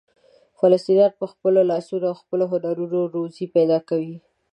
[0.59, 4.15] فلسطینیان په خپلو لاسونو او خپلو هنرونو روزي پیدا کوي.